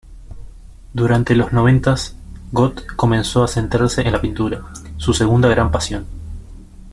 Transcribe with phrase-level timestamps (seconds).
[0.95, 2.15] Durante los noventas,
[2.51, 4.63] Gott comenzó a centrarse en la pintura,
[4.97, 6.07] su segunda gran pasión.